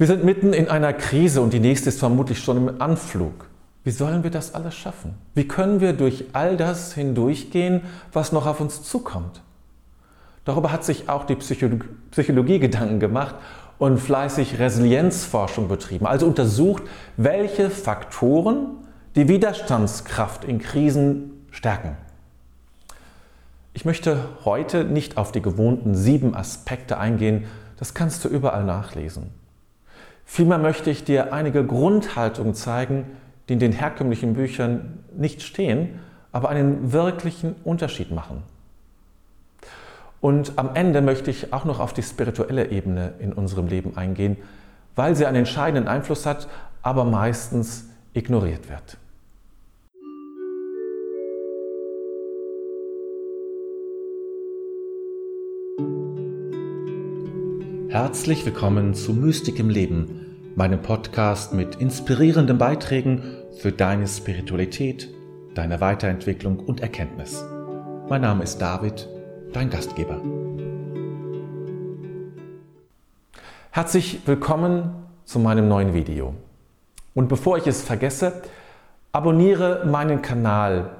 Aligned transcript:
Wir 0.00 0.06
sind 0.06 0.24
mitten 0.24 0.54
in 0.54 0.70
einer 0.70 0.94
Krise 0.94 1.42
und 1.42 1.52
die 1.52 1.60
nächste 1.60 1.90
ist 1.90 1.98
vermutlich 1.98 2.38
schon 2.38 2.56
im 2.56 2.80
Anflug. 2.80 3.50
Wie 3.84 3.90
sollen 3.90 4.22
wir 4.22 4.30
das 4.30 4.54
alles 4.54 4.74
schaffen? 4.74 5.14
Wie 5.34 5.46
können 5.46 5.82
wir 5.82 5.92
durch 5.92 6.24
all 6.32 6.56
das 6.56 6.94
hindurchgehen, 6.94 7.82
was 8.10 8.32
noch 8.32 8.46
auf 8.46 8.62
uns 8.62 8.82
zukommt? 8.82 9.42
Darüber 10.46 10.72
hat 10.72 10.86
sich 10.86 11.10
auch 11.10 11.26
die 11.26 11.36
Psychologie 11.36 12.58
Gedanken 12.58 12.98
gemacht 12.98 13.34
und 13.78 13.98
fleißig 13.98 14.58
Resilienzforschung 14.58 15.68
betrieben, 15.68 16.06
also 16.06 16.24
untersucht, 16.24 16.84
welche 17.18 17.68
Faktoren 17.68 18.68
die 19.16 19.28
Widerstandskraft 19.28 20.44
in 20.44 20.60
Krisen 20.60 21.44
stärken. 21.50 21.98
Ich 23.74 23.84
möchte 23.84 24.30
heute 24.46 24.84
nicht 24.84 25.18
auf 25.18 25.30
die 25.30 25.42
gewohnten 25.42 25.94
sieben 25.94 26.34
Aspekte 26.34 26.96
eingehen, 26.96 27.44
das 27.76 27.92
kannst 27.92 28.24
du 28.24 28.30
überall 28.30 28.64
nachlesen. 28.64 29.38
Vielmehr 30.32 30.58
möchte 30.58 30.90
ich 30.90 31.02
dir 31.02 31.32
einige 31.32 31.66
Grundhaltungen 31.66 32.54
zeigen, 32.54 33.04
die 33.48 33.54
in 33.54 33.58
den 33.58 33.72
herkömmlichen 33.72 34.34
Büchern 34.34 35.02
nicht 35.16 35.42
stehen, 35.42 35.98
aber 36.30 36.50
einen 36.50 36.92
wirklichen 36.92 37.56
Unterschied 37.64 38.12
machen. 38.12 38.44
Und 40.20 40.52
am 40.54 40.76
Ende 40.76 41.02
möchte 41.02 41.32
ich 41.32 41.52
auch 41.52 41.64
noch 41.64 41.80
auf 41.80 41.92
die 41.94 42.04
spirituelle 42.04 42.70
Ebene 42.70 43.14
in 43.18 43.32
unserem 43.32 43.66
Leben 43.66 43.96
eingehen, 43.96 44.36
weil 44.94 45.16
sie 45.16 45.26
einen 45.26 45.38
entscheidenden 45.38 45.88
Einfluss 45.88 46.24
hat, 46.26 46.46
aber 46.80 47.04
meistens 47.04 47.88
ignoriert 48.14 48.68
wird. 48.68 48.98
Herzlich 57.90 58.46
willkommen 58.46 58.94
zu 58.94 59.12
Mystik 59.12 59.58
im 59.58 59.68
Leben, 59.68 60.19
meinem 60.60 60.82
Podcast 60.82 61.54
mit 61.54 61.76
inspirierenden 61.76 62.58
Beiträgen 62.58 63.22
für 63.62 63.72
deine 63.72 64.06
Spiritualität, 64.06 65.08
deine 65.54 65.80
Weiterentwicklung 65.80 66.58
und 66.58 66.82
Erkenntnis. 66.82 67.42
Mein 68.10 68.20
Name 68.20 68.44
ist 68.44 68.58
David, 68.58 69.08
dein 69.54 69.70
Gastgeber. 69.70 70.20
Herzlich 73.70 74.20
willkommen 74.26 74.92
zu 75.24 75.38
meinem 75.38 75.66
neuen 75.66 75.94
Video. 75.94 76.34
Und 77.14 77.30
bevor 77.30 77.56
ich 77.56 77.66
es 77.66 77.80
vergesse, 77.80 78.42
abonniere 79.12 79.86
meinen 79.86 80.20
Kanal, 80.20 80.90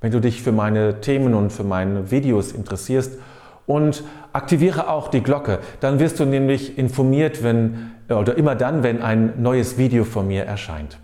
wenn 0.00 0.12
du 0.12 0.22
dich 0.22 0.42
für 0.42 0.52
meine 0.52 1.02
Themen 1.02 1.34
und 1.34 1.52
für 1.52 1.64
meine 1.64 2.10
Videos 2.10 2.52
interessierst 2.52 3.18
und 3.66 4.04
aktiviere 4.32 4.88
auch 4.88 5.08
die 5.08 5.22
Glocke. 5.22 5.58
Dann 5.80 5.98
wirst 5.98 6.18
du 6.18 6.24
nämlich 6.24 6.78
informiert, 6.78 7.42
wenn 7.42 7.91
oder 8.08 8.36
immer 8.36 8.54
dann, 8.54 8.82
wenn 8.82 9.02
ein 9.02 9.42
neues 9.42 9.78
Video 9.78 10.04
von 10.04 10.26
mir 10.26 10.44
erscheint. 10.44 10.98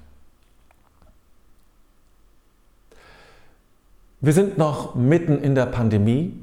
Wir 4.21 4.33
sind 4.33 4.59
noch 4.59 4.97
mitten 4.97 5.41
in 5.41 5.55
der 5.55 5.67
Pandemie 5.67 6.35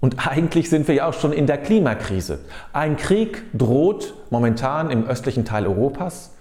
und 0.00 0.26
eigentlich 0.28 0.70
sind 0.70 0.86
wir 0.88 0.94
ja 0.94 1.08
auch 1.08 1.14
schon 1.14 1.32
in 1.32 1.46
der 1.46 1.58
Klimakrise. 1.58 2.38
Ein 2.72 2.96
Krieg 2.96 3.42
droht 3.52 4.14
momentan 4.30 4.90
im 4.90 5.06
östlichen 5.06 5.44
Teil 5.44 5.66
Europas. 5.66 6.34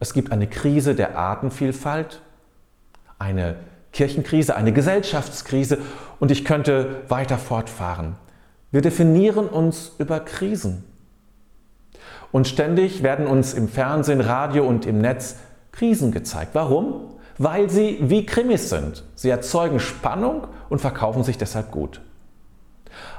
Es 0.00 0.12
gibt 0.14 0.32
eine 0.32 0.46
Krise 0.46 0.94
der 0.94 1.18
Artenvielfalt, 1.18 2.20
eine 3.18 3.56
Kirchenkrise, 3.92 4.56
eine 4.56 4.72
Gesellschaftskrise 4.72 5.78
und 6.18 6.30
ich 6.30 6.44
könnte 6.44 7.02
weiter 7.08 7.38
fortfahren. 7.38 8.16
Wir 8.70 8.80
definieren 8.80 9.46
uns 9.46 9.92
über 9.98 10.20
Krisen. 10.20 10.84
Und 12.34 12.48
ständig 12.48 13.04
werden 13.04 13.28
uns 13.28 13.54
im 13.54 13.68
Fernsehen, 13.68 14.20
Radio 14.20 14.66
und 14.66 14.86
im 14.86 15.00
Netz 15.00 15.36
Krisen 15.70 16.10
gezeigt. 16.10 16.50
Warum? 16.54 17.14
Weil 17.38 17.70
sie 17.70 17.98
wie 18.00 18.26
Krimis 18.26 18.70
sind. 18.70 19.04
Sie 19.14 19.30
erzeugen 19.30 19.78
Spannung 19.78 20.48
und 20.68 20.80
verkaufen 20.80 21.22
sich 21.22 21.38
deshalb 21.38 21.70
gut. 21.70 22.00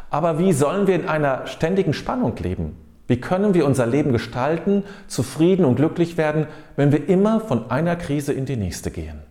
Aber 0.09 0.38
wie 0.38 0.52
sollen 0.52 0.86
wir 0.86 0.96
in 0.96 1.08
einer 1.08 1.48
ständigen 1.48 1.94
Spannung 1.94 2.36
leben? 2.36 2.75
Wie 3.08 3.22
können 3.22 3.54
wir 3.54 3.66
unser 3.66 3.86
Leben 3.86 4.12
gestalten, 4.12 4.84
zufrieden 5.08 5.64
und 5.64 5.78
glücklich 5.78 6.18
werden, 6.18 6.48
wenn 6.75 6.92
wir 6.92 7.08
immer 7.08 7.40
von 7.40 7.72
einer 7.72 7.96
Krise 7.96 8.34
in 8.34 8.44
die 8.44 8.58
nächste 8.58 8.92
gehen? 8.92 9.22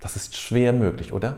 Das 0.00 0.16
ist 0.16 0.34
schwer 0.34 0.72
möglich, 0.72 1.12
oder? 1.12 1.36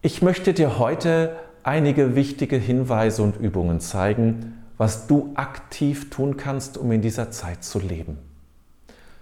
Ich 0.00 0.22
möchte 0.22 0.54
dir 0.54 0.78
heute 0.78 1.36
einige 1.62 2.16
wichtige 2.16 2.56
Hinweise 2.56 3.22
und 3.22 3.36
Übungen 3.36 3.80
zeigen, 3.80 4.63
was 4.76 5.06
du 5.06 5.32
aktiv 5.34 6.10
tun 6.10 6.36
kannst, 6.36 6.76
um 6.76 6.90
in 6.92 7.02
dieser 7.02 7.30
Zeit 7.30 7.64
zu 7.64 7.78
leben. 7.78 8.18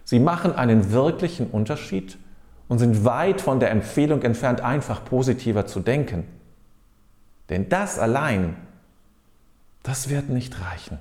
Sie 0.04 0.18
machen 0.18 0.52
einen 0.52 0.92
wirklichen 0.92 1.48
Unterschied 1.48 2.18
und 2.68 2.78
sind 2.78 3.04
weit 3.04 3.40
von 3.40 3.60
der 3.60 3.70
Empfehlung 3.70 4.22
entfernt, 4.22 4.60
einfach 4.60 5.04
positiver 5.04 5.66
zu 5.66 5.80
denken. 5.80 6.24
Denn 7.48 7.68
das 7.68 7.98
allein, 7.98 8.56
das 9.82 10.08
wird 10.08 10.28
nicht 10.28 10.60
reichen. 10.60 10.98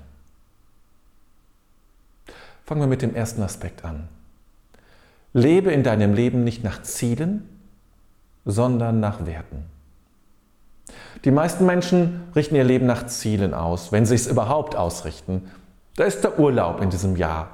Fangen 2.64 2.80
wir 2.80 2.88
mit 2.88 3.02
dem 3.02 3.14
ersten 3.14 3.42
Aspekt 3.42 3.84
an. 3.84 4.08
Lebe 5.32 5.72
in 5.72 5.82
deinem 5.82 6.14
Leben 6.14 6.44
nicht 6.44 6.62
nach 6.62 6.82
Zielen, 6.82 7.48
sondern 8.44 9.00
nach 9.00 9.24
Werten. 9.24 9.64
Die 11.24 11.30
meisten 11.30 11.66
Menschen 11.66 12.22
richten 12.34 12.56
ihr 12.56 12.64
Leben 12.64 12.86
nach 12.86 13.06
Zielen 13.06 13.54
aus, 13.54 13.92
wenn 13.92 14.06
sie 14.06 14.14
es 14.14 14.26
überhaupt 14.26 14.76
ausrichten. 14.76 15.50
Da 15.96 16.04
ist 16.04 16.24
der 16.24 16.38
Urlaub 16.38 16.80
in 16.80 16.90
diesem 16.90 17.16
Jahr, 17.16 17.50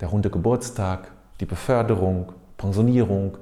der 0.00 0.08
runde 0.08 0.30
Geburtstag, 0.30 1.10
die 1.40 1.46
Beförderung, 1.46 2.32
Pensionierung, 2.56 3.36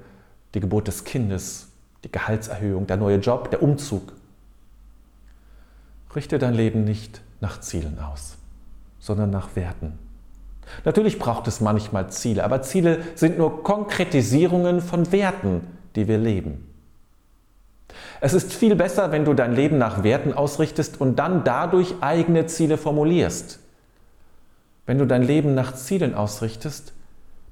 die 0.54 0.60
Geburt 0.60 0.88
des 0.88 1.04
Kindes, 1.04 1.69
die 2.04 2.10
Gehaltserhöhung, 2.10 2.87
der 2.87 2.97
neue 2.97 3.19
Job, 3.19 3.50
der 3.50 3.62
Umzug. 3.62 4.12
Richte 6.14 6.38
dein 6.38 6.54
Leben 6.54 6.84
nicht 6.84 7.22
nach 7.41 7.60
Zielen 7.60 7.99
aus, 7.99 8.37
sondern 8.99 9.31
nach 9.31 9.54
Werten. 9.54 9.99
Natürlich 10.84 11.19
braucht 11.19 11.47
es 11.49 11.60
manchmal 11.60 12.10
Ziele, 12.10 12.44
aber 12.44 12.62
Ziele 12.62 13.00
sind 13.14 13.38
nur 13.38 13.62
Konkretisierungen 13.62 14.81
von 14.81 15.10
Werten, 15.12 15.66
die 15.97 16.09
wir 16.09 16.19
leben. 16.19 16.72
Es 18.25 18.34
ist 18.34 18.55
viel 18.55 18.77
besser, 18.77 19.10
wenn 19.10 19.25
du 19.25 19.34
dein 19.34 19.53
Leben 19.53 19.78
nach 19.78 20.05
Werten 20.05 20.33
ausrichtest 20.33 21.00
und 21.00 21.19
dann 21.19 21.43
dadurch 21.43 21.97
eigene 22.03 22.47
Ziele 22.47 22.78
formulierst. 22.78 23.59
Wenn 24.87 24.99
du 24.99 25.09
dein 25.09 25.25
Leben 25.25 25.56
nach 25.56 25.75
Zielen 25.75 26.15
ausrichtest, 26.15 26.93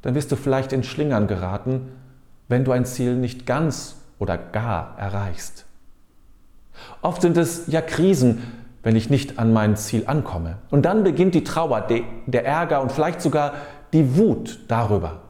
dann 0.02 0.14
wirst 0.14 0.30
du 0.30 0.36
vielleicht 0.36 0.72
in 0.72 0.84
Schlingern 0.84 1.26
geraten, 1.26 1.90
wenn 2.46 2.64
du 2.64 2.70
ein 2.70 2.84
Ziel 2.84 3.16
nicht 3.16 3.46
ganz 3.46 3.96
oder 4.20 4.38
gar 4.38 4.96
erreichst. 4.96 5.64
Oft 7.02 7.22
sind 7.22 7.36
es 7.36 7.66
ja 7.66 7.80
Krisen, 7.80 8.40
wenn 8.84 8.94
ich 8.94 9.10
nicht 9.10 9.40
an 9.40 9.52
mein 9.52 9.76
Ziel 9.76 10.04
ankomme. 10.06 10.58
Und 10.70 10.82
dann 10.82 11.02
beginnt 11.02 11.34
die 11.34 11.42
Trauer, 11.42 11.88
der 12.26 12.46
Ärger 12.46 12.80
und 12.80 12.92
vielleicht 12.92 13.22
sogar 13.22 13.54
die 13.92 14.16
Wut 14.16 14.60
darüber. 14.68 15.22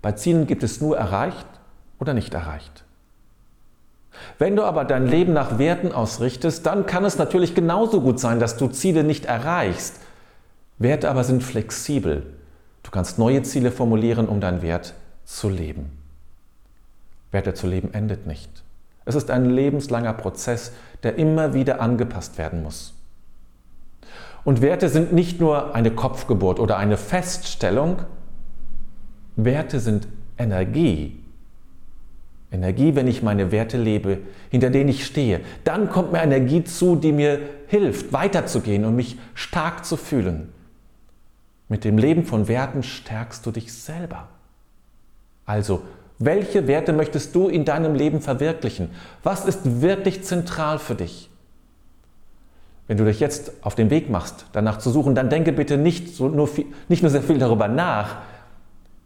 Bei 0.00 0.12
Zielen 0.12 0.46
gibt 0.46 0.62
es 0.62 0.80
nur 0.80 0.96
erreicht 0.96 1.46
oder 1.98 2.14
nicht 2.14 2.32
erreicht. 2.32 2.84
Wenn 4.38 4.56
du 4.56 4.62
aber 4.62 4.84
dein 4.84 5.06
Leben 5.06 5.32
nach 5.32 5.58
Werten 5.58 5.92
ausrichtest, 5.92 6.66
dann 6.66 6.86
kann 6.86 7.04
es 7.04 7.18
natürlich 7.18 7.54
genauso 7.54 8.00
gut 8.00 8.18
sein, 8.18 8.40
dass 8.40 8.56
du 8.56 8.68
Ziele 8.68 9.04
nicht 9.04 9.26
erreichst. 9.26 10.00
Werte 10.78 11.10
aber 11.10 11.24
sind 11.24 11.42
flexibel. 11.42 12.24
Du 12.82 12.90
kannst 12.90 13.18
neue 13.18 13.42
Ziele 13.42 13.70
formulieren, 13.70 14.28
um 14.28 14.40
dein 14.40 14.62
Wert 14.62 14.94
zu 15.24 15.48
leben. 15.48 15.90
Werte 17.30 17.54
zu 17.54 17.66
leben 17.66 17.92
endet 17.94 18.26
nicht. 18.26 18.50
Es 19.04 19.14
ist 19.14 19.30
ein 19.30 19.44
lebenslanger 19.44 20.14
Prozess, 20.14 20.72
der 21.02 21.16
immer 21.16 21.54
wieder 21.54 21.80
angepasst 21.80 22.38
werden 22.38 22.62
muss. 22.62 22.94
Und 24.44 24.60
Werte 24.60 24.88
sind 24.88 25.12
nicht 25.12 25.40
nur 25.40 25.74
eine 25.74 25.90
Kopfgeburt 25.90 26.60
oder 26.60 26.76
eine 26.76 26.96
Feststellung, 26.96 28.02
Werte 29.36 29.80
sind 29.80 30.06
Energie, 30.38 31.23
Energie, 32.54 32.94
wenn 32.94 33.08
ich 33.08 33.22
meine 33.22 33.50
Werte 33.52 33.76
lebe, 33.76 34.18
hinter 34.50 34.70
denen 34.70 34.88
ich 34.88 35.04
stehe. 35.04 35.40
Dann 35.64 35.90
kommt 35.90 36.12
mir 36.12 36.22
Energie 36.22 36.64
zu, 36.64 36.96
die 36.96 37.12
mir 37.12 37.40
hilft, 37.66 38.12
weiterzugehen 38.12 38.84
und 38.84 38.94
mich 38.94 39.18
stark 39.34 39.84
zu 39.84 39.96
fühlen. 39.96 40.52
Mit 41.68 41.84
dem 41.84 41.98
Leben 41.98 42.24
von 42.24 42.46
Werten 42.46 42.82
stärkst 42.82 43.44
du 43.44 43.50
dich 43.50 43.72
selber. 43.72 44.28
Also, 45.44 45.82
welche 46.18 46.68
Werte 46.68 46.92
möchtest 46.92 47.34
du 47.34 47.48
in 47.48 47.64
deinem 47.64 47.94
Leben 47.94 48.20
verwirklichen? 48.20 48.90
Was 49.22 49.44
ist 49.44 49.82
wirklich 49.82 50.22
zentral 50.22 50.78
für 50.78 50.94
dich? 50.94 51.28
Wenn 52.86 52.98
du 52.98 53.04
dich 53.04 53.18
jetzt 53.18 53.52
auf 53.62 53.74
den 53.74 53.90
Weg 53.90 54.10
machst, 54.10 54.46
danach 54.52 54.78
zu 54.78 54.90
suchen, 54.90 55.14
dann 55.14 55.30
denke 55.30 55.52
bitte 55.52 55.76
nicht, 55.76 56.14
so 56.14 56.28
nur, 56.28 56.46
viel, 56.46 56.66
nicht 56.88 57.02
nur 57.02 57.10
sehr 57.10 57.22
viel 57.22 57.38
darüber 57.38 57.66
nach. 57.66 58.18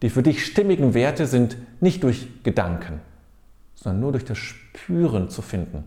Die 0.03 0.11
für 0.11 0.23
dich 0.23 0.45
stimmigen 0.45 0.95
Werte 0.95 1.27
sind 1.27 1.57
nicht 1.81 2.03
durch 2.03 2.29
Gedanken, 2.43 3.01
sondern 3.83 4.01
nur 4.01 4.13
durch 4.13 4.25
das 4.25 4.39
Spüren 4.39 5.31
zu 5.31 5.43
finden. 5.43 5.85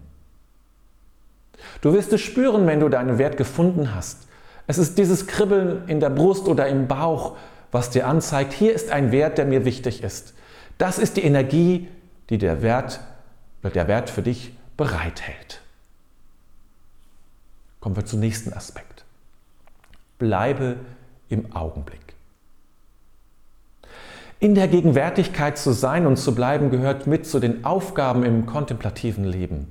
Du 1.81 1.93
wirst 1.93 2.11
es 2.13 2.21
spüren, 2.21 2.65
wenn 2.67 2.79
du 2.79 2.89
deinen 2.89 3.17
Wert 3.17 3.37
gefunden 3.37 3.93
hast. 3.93 4.27
Es 4.67 4.77
ist 4.77 4.97
dieses 4.97 5.27
Kribbeln 5.27 5.87
in 5.87 5.99
der 5.99 6.09
Brust 6.09 6.47
oder 6.47 6.67
im 6.67 6.87
Bauch, 6.87 7.37
was 7.71 7.89
dir 7.89 8.07
anzeigt, 8.07 8.53
hier 8.53 8.73
ist 8.73 8.91
ein 8.91 9.11
Wert, 9.11 9.37
der 9.37 9.45
mir 9.45 9.65
wichtig 9.65 10.03
ist. 10.03 10.33
Das 10.77 10.97
ist 10.97 11.17
die 11.17 11.23
Energie, 11.23 11.87
die 12.29 12.37
der 12.37 12.61
Wert, 12.61 12.99
der 13.63 13.87
Wert 13.87 14.09
für 14.09 14.21
dich 14.21 14.53
bereithält. 14.77 15.61
Kommen 17.79 17.95
wir 17.95 18.05
zum 18.05 18.19
nächsten 18.19 18.53
Aspekt. 18.53 19.05
Bleibe 20.17 20.77
im 21.29 21.55
Augenblick. 21.55 22.00
In 24.41 24.55
der 24.55 24.67
Gegenwärtigkeit 24.67 25.59
zu 25.59 25.71
sein 25.71 26.07
und 26.07 26.17
zu 26.17 26.33
bleiben 26.33 26.71
gehört 26.71 27.05
mit 27.05 27.27
zu 27.27 27.39
den 27.39 27.63
Aufgaben 27.63 28.23
im 28.23 28.47
kontemplativen 28.47 29.23
Leben. 29.23 29.67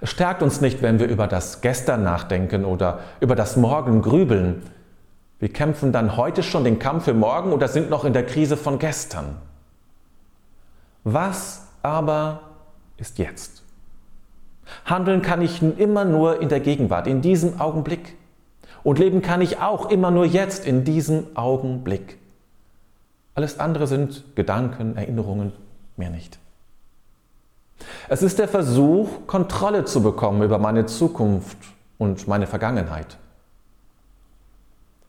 Es 0.00 0.10
stärkt 0.10 0.42
uns 0.42 0.60
nicht, 0.60 0.82
wenn 0.82 0.98
wir 0.98 1.06
über 1.06 1.28
das 1.28 1.60
Gestern 1.60 2.02
nachdenken 2.02 2.64
oder 2.64 2.98
über 3.20 3.36
das 3.36 3.56
Morgen 3.56 4.02
grübeln. 4.02 4.62
Wir 5.38 5.50
kämpfen 5.50 5.92
dann 5.92 6.16
heute 6.16 6.42
schon 6.42 6.64
den 6.64 6.80
Kampf 6.80 7.04
für 7.04 7.14
morgen 7.14 7.52
oder 7.52 7.68
sind 7.68 7.90
noch 7.90 8.04
in 8.04 8.12
der 8.12 8.26
Krise 8.26 8.56
von 8.56 8.80
gestern. 8.80 9.36
Was 11.04 11.68
aber 11.80 12.40
ist 12.96 13.18
jetzt? 13.18 13.62
Handeln 14.84 15.22
kann 15.22 15.42
ich 15.42 15.62
immer 15.78 16.04
nur 16.04 16.42
in 16.42 16.48
der 16.48 16.58
Gegenwart, 16.58 17.06
in 17.06 17.22
diesem 17.22 17.60
Augenblick. 17.60 18.16
Und 18.82 18.98
leben 18.98 19.22
kann 19.22 19.40
ich 19.40 19.60
auch 19.60 19.90
immer 19.90 20.10
nur 20.10 20.24
jetzt, 20.24 20.66
in 20.66 20.82
diesem 20.82 21.36
Augenblick. 21.36 22.19
Alles 23.40 23.58
andere 23.58 23.86
sind 23.86 24.36
Gedanken, 24.36 24.98
Erinnerungen, 24.98 25.54
mehr 25.96 26.10
nicht. 26.10 26.38
Es 28.10 28.22
ist 28.22 28.38
der 28.38 28.48
Versuch, 28.48 29.26
Kontrolle 29.26 29.86
zu 29.86 30.02
bekommen 30.02 30.42
über 30.42 30.58
meine 30.58 30.84
Zukunft 30.84 31.56
und 31.96 32.28
meine 32.28 32.46
Vergangenheit. 32.46 33.16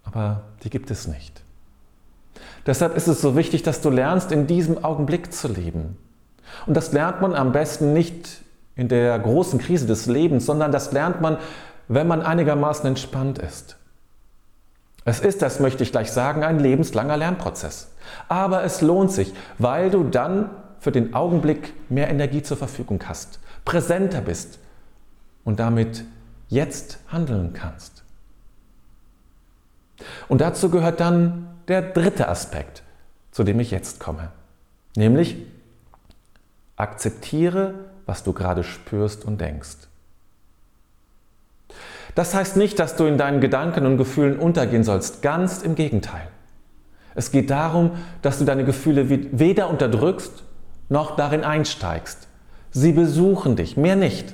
Aber 0.06 0.44
die 0.64 0.70
gibt 0.70 0.92
es 0.92 1.10
nicht. 1.10 1.42
Deshalb 2.66 2.96
ist 2.96 3.10
es 3.10 3.20
so 3.20 3.36
wichtig, 3.36 3.64
dass 3.64 3.82
du 3.82 3.90
lernst, 3.90 4.32
in 4.32 4.48
diesem 4.48 4.82
Augenblick 4.82 5.34
zu 5.34 5.50
leben. 5.50 5.98
Und 6.66 6.78
das 6.78 6.94
lernt 6.94 7.20
man 7.20 7.36
am 7.36 7.52
besten 7.52 7.92
nicht 7.92 8.44
in 8.78 8.88
der 8.88 9.20
großen 9.20 9.60
Krise 9.60 9.88
des 9.88 10.06
Lebens, 10.06 10.46
sondern 10.46 10.72
das 10.72 10.94
lernt 10.94 11.20
man, 11.20 11.36
wenn 11.90 12.08
man 12.08 12.22
einigermaßen 12.22 12.86
entspannt 12.86 13.40
ist. 13.40 13.76
Es 15.04 15.20
ist, 15.20 15.42
das 15.42 15.60
möchte 15.60 15.84
ich 15.84 15.92
gleich 15.92 16.14
sagen, 16.14 16.46
ein 16.46 16.60
lebenslanger 16.60 17.18
Lernprozess. 17.18 17.91
Aber 18.28 18.64
es 18.64 18.82
lohnt 18.82 19.12
sich, 19.12 19.34
weil 19.58 19.90
du 19.90 20.04
dann 20.04 20.50
für 20.80 20.92
den 20.92 21.14
Augenblick 21.14 21.74
mehr 21.90 22.10
Energie 22.10 22.42
zur 22.42 22.58
Verfügung 22.58 23.04
hast, 23.08 23.40
präsenter 23.66 24.22
bist 24.22 24.60
und 25.44 25.60
damit 25.60 26.04
jetzt 26.50 27.00
handeln 27.08 27.54
kannst. 27.54 28.04
Und 30.28 30.42
dazu 30.42 30.70
gehört 30.70 31.00
dann 31.00 31.48
der 31.68 31.82
dritte 31.82 32.28
Aspekt, 32.28 32.84
zu 33.32 33.44
dem 33.44 33.60
ich 33.60 33.72
jetzt 33.72 34.00
komme, 34.00 34.30
nämlich 34.96 35.38
akzeptiere, 36.76 37.76
was 38.06 38.24
du 38.24 38.34
gerade 38.34 38.64
spürst 38.64 39.24
und 39.24 39.40
denkst. 39.40 39.78
Das 42.16 42.34
heißt 42.34 42.58
nicht, 42.58 42.80
dass 42.80 42.96
du 42.96 43.06
in 43.06 43.18
deinen 43.18 43.40
Gedanken 43.40 43.86
und 43.86 43.98
Gefühlen 43.98 44.38
untergehen 44.38 44.84
sollst, 44.84 45.22
ganz 45.22 45.62
im 45.62 45.76
Gegenteil. 45.76 46.28
Es 47.16 47.32
geht 47.32 47.50
darum, 47.50 47.92
dass 48.22 48.40
du 48.40 48.46
deine 48.46 48.64
Gefühle 48.64 49.10
weder 49.10 49.70
unterdrückst 49.70 50.44
noch 50.90 51.16
darin 51.16 51.44
einsteigst. 51.44 52.28
Sie 52.72 52.92
besuchen 52.92 53.56
dich, 53.56 53.78
mehr 53.78 53.96
nicht. 53.96 54.34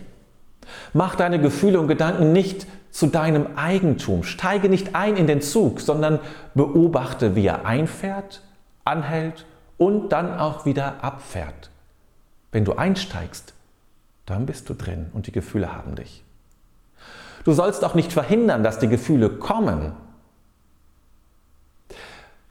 Mach 0.93 1.15
deine 1.15 1.39
Gefühle 1.39 1.79
und 1.79 1.87
Gedanken 1.87 2.33
nicht 2.33 2.67
zu 2.91 3.07
deinem 3.07 3.55
Eigentum. 3.55 4.23
Steige 4.23 4.69
nicht 4.69 4.95
ein 4.95 5.15
in 5.15 5.27
den 5.27 5.41
Zug, 5.41 5.81
sondern 5.81 6.19
beobachte, 6.55 7.35
wie 7.35 7.45
er 7.45 7.65
einfährt, 7.65 8.41
anhält 8.83 9.45
und 9.77 10.09
dann 10.09 10.37
auch 10.37 10.65
wieder 10.65 11.03
abfährt. 11.03 11.69
Wenn 12.51 12.65
du 12.65 12.73
einsteigst, 12.73 13.53
dann 14.25 14.45
bist 14.45 14.69
du 14.69 14.73
drin 14.73 15.07
und 15.13 15.27
die 15.27 15.31
Gefühle 15.31 15.73
haben 15.73 15.95
dich. 15.95 16.23
Du 17.43 17.53
sollst 17.53 17.85
auch 17.85 17.93
nicht 17.93 18.11
verhindern, 18.11 18.63
dass 18.63 18.79
die 18.79 18.89
Gefühle 18.89 19.29
kommen. 19.29 19.93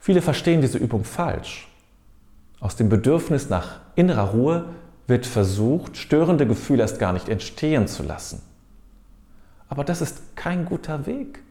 Viele 0.07 0.21
verstehen 0.21 0.61
diese 0.61 0.77
Übung 0.77 1.03
falsch. 1.03 1.67
Aus 2.61 2.77
dem 2.77 2.87
Bedürfnis 2.87 3.49
nach 3.49 3.81
innerer 3.95 4.29
Ruhe 4.29 4.69
wird 5.05 5.25
versucht, 5.25 5.97
störende 5.97 6.47
Gefühle 6.47 6.83
erst 6.83 6.97
gar 6.97 7.11
nicht 7.11 7.27
entstehen 7.27 7.89
zu 7.89 8.03
lassen. 8.03 8.41
Aber 9.67 9.83
das 9.83 9.99
ist 9.99 10.37
kein 10.37 10.63
guter 10.63 11.07
Weg. 11.07 11.43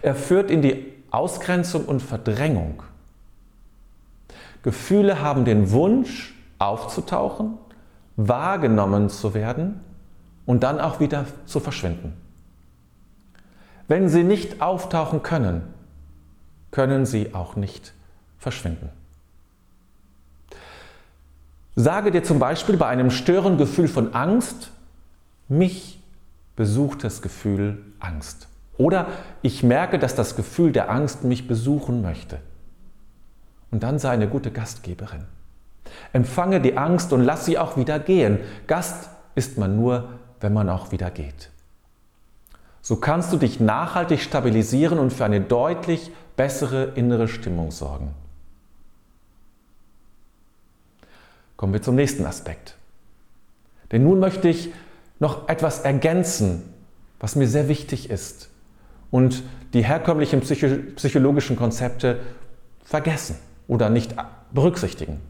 Er 0.00 0.14
führt 0.14 0.48
in 0.48 0.62
die 0.62 0.92
Ausgrenzung 1.10 1.86
und 1.86 2.02
Verdrängung. 2.02 2.84
Gefühle 4.62 5.20
haben 5.20 5.44
den 5.44 5.72
Wunsch, 5.72 6.36
aufzutauchen, 6.60 7.58
wahrgenommen 8.14 9.08
zu 9.08 9.34
werden 9.34 9.80
und 10.46 10.62
dann 10.62 10.78
auch 10.78 11.00
wieder 11.00 11.24
zu 11.46 11.58
verschwinden. 11.58 12.12
Wenn 13.88 14.08
sie 14.08 14.22
nicht 14.22 14.62
auftauchen 14.62 15.24
können, 15.24 15.74
können 16.70 17.06
sie 17.06 17.34
auch 17.34 17.56
nicht 17.56 17.94
verschwinden. 18.38 18.90
Sage 21.74 22.10
dir 22.10 22.22
zum 22.22 22.38
Beispiel 22.38 22.76
bei 22.76 22.86
einem 22.86 23.10
störenden 23.10 23.58
Gefühl 23.58 23.88
von 23.88 24.14
Angst, 24.14 24.70
mich 25.48 26.02
besucht 26.56 27.04
das 27.04 27.20
Gefühl 27.20 27.82
Angst. 28.00 28.48
Oder 28.78 29.08
ich 29.42 29.62
merke, 29.62 29.98
dass 29.98 30.14
das 30.14 30.36
Gefühl 30.36 30.72
der 30.72 30.90
Angst 30.90 31.24
mich 31.24 31.46
besuchen 31.46 32.02
möchte. 32.02 32.38
Und 33.70 33.82
dann 33.82 33.98
sei 33.98 34.10
eine 34.10 34.28
gute 34.28 34.50
Gastgeberin. 34.50 35.24
Empfange 36.12 36.60
die 36.60 36.76
Angst 36.76 37.12
und 37.12 37.22
lass 37.22 37.44
sie 37.44 37.58
auch 37.58 37.76
wieder 37.76 37.98
gehen. 37.98 38.38
Gast 38.66 39.10
ist 39.34 39.58
man 39.58 39.76
nur, 39.76 40.08
wenn 40.40 40.52
man 40.52 40.68
auch 40.68 40.92
wieder 40.92 41.10
geht. 41.10 41.50
So 42.86 42.94
kannst 42.94 43.32
du 43.32 43.36
dich 43.36 43.58
nachhaltig 43.58 44.20
stabilisieren 44.20 45.00
und 45.00 45.12
für 45.12 45.24
eine 45.24 45.40
deutlich 45.40 46.12
bessere 46.36 46.92
innere 46.94 47.26
Stimmung 47.26 47.72
sorgen. 47.72 48.14
Kommen 51.56 51.72
wir 51.72 51.82
zum 51.82 51.96
nächsten 51.96 52.24
Aspekt. 52.24 52.76
Denn 53.90 54.04
nun 54.04 54.20
möchte 54.20 54.48
ich 54.48 54.72
noch 55.18 55.48
etwas 55.48 55.80
ergänzen, 55.80 56.62
was 57.18 57.34
mir 57.34 57.48
sehr 57.48 57.66
wichtig 57.66 58.08
ist 58.08 58.50
und 59.10 59.42
die 59.72 59.84
herkömmlichen 59.84 60.38
psychologischen 60.38 61.56
Konzepte 61.56 62.20
vergessen 62.84 63.34
oder 63.66 63.90
nicht 63.90 64.14
berücksichtigen. 64.52 65.20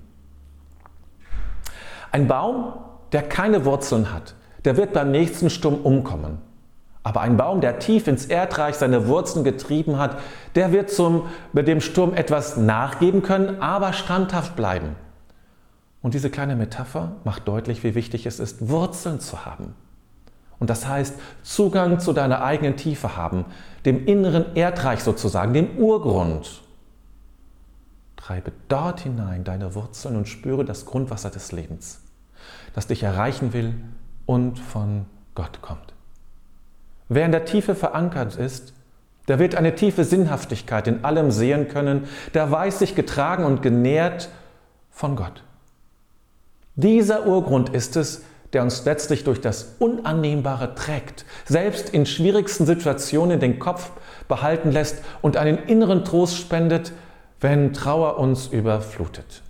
Ein 2.13 2.29
Baum, 2.29 2.75
der 3.13 3.23
keine 3.23 3.65
Wurzeln 3.65 4.13
hat, 4.13 4.35
der 4.67 4.77
wird 4.77 4.93
beim 4.93 5.11
nächsten 5.11 5.49
Sturm 5.49 5.77
umkommen. 5.77 6.45
Aber 7.07 7.21
ein 7.21 7.37
Baum, 7.37 7.61
der 7.61 7.79
tief 7.79 8.09
ins 8.09 8.27
Erdreich 8.27 8.75
seine 8.75 9.07
Wurzeln 9.07 9.45
getrieben 9.45 9.97
hat, 9.97 10.19
der 10.57 10.73
wird 10.73 10.91
zum, 10.91 11.29
mit 11.53 11.69
dem 11.69 11.81
Sturm 11.81 12.13
etwas 12.15 12.57
nachgeben 12.57 13.23
können, 13.23 13.63
aber 13.63 13.93
standhaft 13.93 14.57
bleiben. 14.57 14.97
Und 16.03 16.15
diese 16.15 16.31
kleine 16.31 16.57
Metapher 16.57 17.13
macht 17.23 17.47
deutlich, 17.47 17.85
wie 17.85 17.95
wichtig 17.95 18.27
es 18.27 18.41
ist, 18.41 18.69
Wurzeln 18.69 19.21
zu 19.21 19.47
haben. 19.47 19.77
Und 20.59 20.69
das 20.69 20.89
heißt, 20.89 21.15
Zugang 21.45 22.01
zu 22.01 22.13
deiner 22.13 22.43
eigenen 22.43 22.77
Tiefe 22.77 23.17
haben, 23.17 23.45
dem 23.85 24.05
inneren 24.05 24.57
Erdreich 24.57 25.05
sozusagen, 25.05 25.53
dem 25.53 25.79
Urgrund. 25.79 26.61
Treibe 28.17 28.51
dort 28.67 28.99
hinein 28.99 29.45
deine 29.45 29.77
Wurzeln 29.77 30.17
und 30.17 30.27
spüre 30.27 30.65
das 30.65 30.87
Grundwasser 30.87 31.31
des 31.31 31.53
Lebens, 31.53 32.01
das 32.75 32.89
dich 32.89 33.05
erreichen 33.05 33.53
will 33.53 33.75
und 34.27 34.59
von 34.59 35.07
Gott 35.37 35.63
kommt. 35.63 35.96
Wer 37.09 37.27
in 37.27 37.33
der 37.33 37.45
Tiefe 37.45 37.75
verankert 37.75 38.37
ist, 38.37 38.73
der 39.29 39.39
wird 39.39 39.55
eine 39.55 39.75
tiefe 39.75 40.05
Sinnhaftigkeit 40.05 40.87
in 40.87 41.05
allem 41.05 41.31
sehen 41.31 41.69
können, 41.69 42.05
der 42.35 42.51
weiß 42.51 42.79
sich 42.79 42.95
getragen 42.95 43.45
und 43.45 43.63
genährt 43.63 44.29
von 44.91 45.17
Gott. 45.17 45.43
Dieser 46.77 47.27
Urgrund 47.27 47.71
ist 47.71 47.97
es, 47.97 48.23
der 48.53 48.63
uns 48.63 48.85
letztlich 48.85 49.25
durch 49.25 49.41
das 49.41 49.75
Unannehmbare 49.79 50.75
trägt, 50.75 51.25
selbst 51.45 51.91
in 51.91 52.07
schwierigsten 52.07 52.67
Situationen 52.67 53.41
den 53.41 53.59
Kopf 53.59 53.91
behalten 54.29 54.71
lässt 54.71 55.03
und 55.23 55.37
einen 55.37 55.59
inneren 55.59 56.05
Trost 56.05 56.39
spendet, 56.39 56.93
wenn 57.41 57.73
Trauer 57.73 58.19
uns 58.19 58.47
überflutet. 58.49 59.43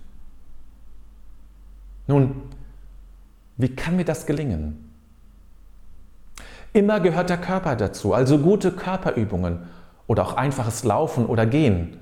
Nun, 2.07 2.41
wie 3.57 3.75
kann 3.75 3.95
mir 3.95 4.05
das 4.05 4.25
gelingen? 4.25 4.86
Immer 6.77 6.99
gehört 6.99 7.31
der 7.31 7.37
Körper 7.37 7.75
dazu, 7.75 8.13
also 8.13 8.37
gute 8.37 8.71
Körperübungen 8.71 9.61
oder 10.05 10.21
auch 10.21 10.37
einfaches 10.37 10.83
Laufen 10.83 11.25
oder 11.25 11.47
Gehen. 11.47 11.97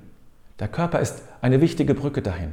Der 0.60 0.68
Körper 0.68 1.00
ist 1.00 1.22
eine 1.42 1.62
wichtige 1.62 1.94
Brücke 1.94 2.22
dahin. 2.22 2.52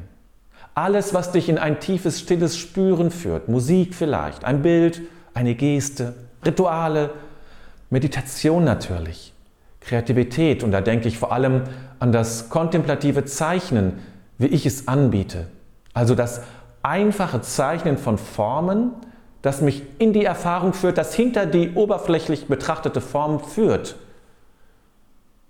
Alles, 0.73 1.15
was 1.15 1.33
dich 1.33 1.49
in 1.49 1.59
ein 1.59 1.81
tiefes, 1.81 2.21
stilles 2.21 2.57
Spüren 2.57 3.11
führt, 3.11 3.49
Musik 3.49 3.93
vielleicht, 3.93 4.45
ein 4.45 4.63
Bild, 4.63 5.03
eine 5.35 5.57
Geste, 5.57 6.15
Rituale, 6.47 7.11
Meditation 7.91 8.63
natürlich, 8.63 9.35
Kreativität. 9.81 10.63
Und 10.63 10.71
da 10.71 10.81
denke 10.81 11.09
ich 11.09 11.19
vor 11.19 11.33
allem 11.33 11.63
an 11.99 12.13
das 12.13 12.51
kontemplative 12.51 13.25
Zeichnen, 13.25 13.99
wie 14.39 14.47
ich 14.47 14.65
es 14.65 14.87
anbiete. 14.87 15.49
Also 15.93 16.15
das 16.15 16.43
einfache 16.85 17.41
Zeichnen 17.41 17.99
von 17.99 18.17
Formen, 18.17 18.93
das 19.43 19.61
mich 19.61 19.83
in 19.99 20.13
die 20.13 20.25
Erfahrung 20.25 20.73
führt, 20.73 20.99
das 20.99 21.15
hinter 21.15 21.47
die 21.47 21.75
oberflächlich 21.75 22.47
betrachtete 22.47 23.01
Form 23.01 23.41
führt. 23.41 23.97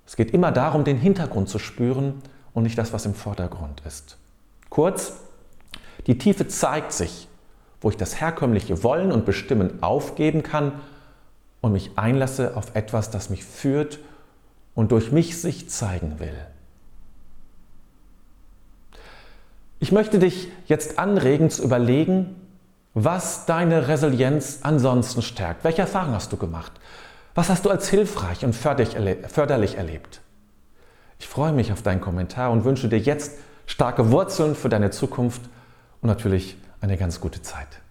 Es 0.06 0.16
geht 0.16 0.32
immer 0.32 0.50
darum, 0.50 0.84
den 0.84 0.96
Hintergrund 0.96 1.48
zu 1.48 1.58
spüren 1.58 2.22
und 2.54 2.64
nicht 2.64 2.78
das, 2.78 2.92
was 2.92 3.06
im 3.06 3.14
Vordergrund 3.14 3.82
ist. 3.86 4.16
Kurz, 4.70 5.12
die 6.06 6.18
Tiefe 6.18 6.48
zeigt 6.48 6.92
sich, 6.92 7.28
wo 7.80 7.90
ich 7.90 7.96
das 7.96 8.20
herkömmliche 8.20 8.82
Wollen 8.82 9.12
und 9.12 9.26
Bestimmen 9.26 9.82
aufgeben 9.82 10.42
kann 10.42 10.72
und 11.60 11.72
mich 11.72 11.92
einlasse 11.96 12.56
auf 12.56 12.74
etwas, 12.74 13.10
das 13.10 13.30
mich 13.30 13.44
führt 13.44 13.98
und 14.74 14.92
durch 14.92 15.12
mich 15.12 15.40
sich 15.40 15.68
zeigen 15.68 16.18
will. 16.18 16.34
Ich 19.80 19.92
möchte 19.92 20.18
dich 20.18 20.48
jetzt 20.66 20.98
anregen 20.98 21.50
zu 21.50 21.62
überlegen, 21.62 22.36
was 22.94 23.46
deine 23.46 23.88
Resilienz 23.88 24.60
ansonsten 24.62 25.22
stärkt. 25.22 25.64
Welche 25.64 25.82
Erfahrungen 25.82 26.14
hast 26.14 26.32
du 26.32 26.36
gemacht? 26.36 26.72
Was 27.34 27.48
hast 27.48 27.64
du 27.64 27.70
als 27.70 27.88
hilfreich 27.88 28.44
und 28.44 28.54
förderlich 28.54 29.76
erlebt? 29.76 30.20
Ich 31.18 31.28
freue 31.28 31.52
mich 31.52 31.72
auf 31.72 31.82
deinen 31.82 32.00
Kommentar 32.00 32.50
und 32.50 32.64
wünsche 32.64 32.88
dir 32.88 32.98
jetzt 32.98 33.38
starke 33.66 34.10
Wurzeln 34.10 34.54
für 34.54 34.68
deine 34.68 34.90
Zukunft 34.90 35.42
und 36.02 36.08
natürlich 36.08 36.58
eine 36.80 36.96
ganz 36.98 37.20
gute 37.20 37.40
Zeit. 37.40 37.81